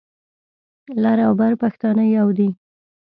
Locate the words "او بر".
1.27-1.53